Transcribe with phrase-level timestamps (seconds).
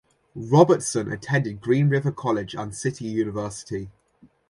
[0.33, 3.91] Robertson attended Green River College and City University.